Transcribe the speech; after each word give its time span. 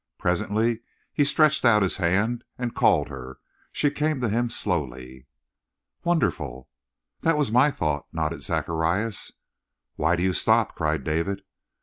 Presently 0.17 0.81
he 1.13 1.23
stretched 1.23 1.63
out 1.63 1.83
his 1.83 1.97
hand 1.97 2.43
and 2.57 2.73
called 2.73 3.09
her. 3.09 3.37
She 3.71 3.91
came 3.91 4.19
to 4.21 4.29
him 4.29 4.49
slowly." 4.49 5.27
"Wonderful!" 6.03 6.71
"That 7.19 7.37
was 7.37 7.51
my 7.51 7.69
thought," 7.69 8.07
nodded 8.11 8.41
Zacharias. 8.41 9.31
"Why 9.97 10.15
do 10.15 10.23
you 10.23 10.33
stop?" 10.33 10.73
cried 10.75 11.03
David. 11.03 11.43